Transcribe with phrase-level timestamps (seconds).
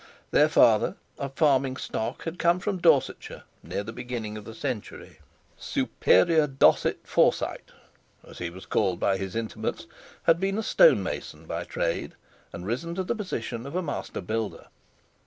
[0.31, 5.19] Their father, of farming stock, had come from Dorsetshire near the beginning of the century.
[5.59, 7.69] "Superior Dosset Forsyte,"
[8.23, 9.85] as he was called by his intimates,
[10.23, 12.15] had been a stonemason by trade,
[12.51, 14.69] and risen to the position of a master builder.